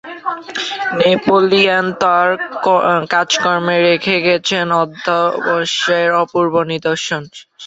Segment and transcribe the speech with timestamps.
[0.99, 2.27] Napoleon তার
[3.11, 7.21] কাজকর্মে রেখে গেছেন অধ্যবসায়ের অপূর্ব নিদর্শন।